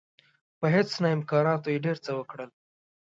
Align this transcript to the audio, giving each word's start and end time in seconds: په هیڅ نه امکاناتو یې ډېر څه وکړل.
په 0.59 0.65
هیڅ 0.75 0.89
نه 1.01 1.07
امکاناتو 1.15 1.67
یې 1.73 1.79
ډېر 1.85 1.97
څه 2.05 2.11
وکړل. 2.17 2.49